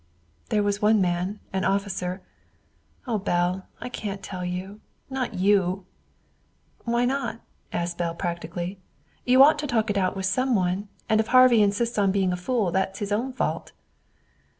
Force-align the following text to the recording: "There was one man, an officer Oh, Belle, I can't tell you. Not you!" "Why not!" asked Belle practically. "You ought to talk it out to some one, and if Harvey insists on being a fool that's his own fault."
"There 0.49 0.63
was 0.63 0.81
one 0.81 0.99
man, 0.99 1.41
an 1.53 1.63
officer 1.63 2.23
Oh, 3.05 3.19
Belle, 3.19 3.67
I 3.79 3.87
can't 3.87 4.23
tell 4.23 4.43
you. 4.43 4.81
Not 5.11 5.35
you!" 5.35 5.85
"Why 6.85 7.05
not!" 7.05 7.39
asked 7.71 7.99
Belle 7.99 8.15
practically. 8.15 8.79
"You 9.25 9.43
ought 9.43 9.59
to 9.59 9.67
talk 9.67 9.91
it 9.91 9.99
out 9.99 10.15
to 10.15 10.23
some 10.23 10.55
one, 10.55 10.87
and 11.07 11.19
if 11.21 11.27
Harvey 11.27 11.61
insists 11.61 11.99
on 11.99 12.11
being 12.11 12.33
a 12.33 12.35
fool 12.35 12.71
that's 12.71 12.97
his 12.97 13.11
own 13.11 13.31
fault." 13.31 13.73